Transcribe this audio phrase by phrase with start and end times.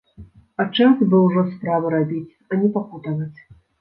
[0.61, 3.35] А час бы ужо справы рабіць, а не пакутаваць.